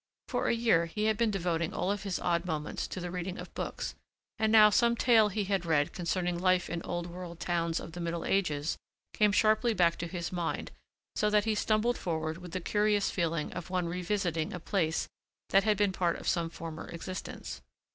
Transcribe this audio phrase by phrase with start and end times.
[0.27, 3.37] For a year he had been devoting all of his odd moments to the reading
[3.37, 3.93] of books
[4.39, 7.99] and now some tale he had read concerning life in old world towns of the
[7.99, 8.79] middle ages
[9.13, 10.71] came sharply back to his mind
[11.15, 15.07] so that he stumbled forward with the curious feeling of one revisiting a place
[15.51, 17.61] that had been a part of some former existence.